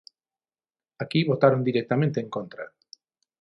Aquí 1.03 1.19
votaron 1.31 1.63
directamente 1.63 2.19
en 2.21 2.27
contra. 2.35 2.65